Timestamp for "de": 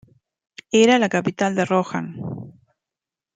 1.53-1.63